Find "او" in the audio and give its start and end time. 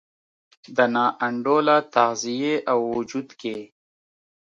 2.71-2.79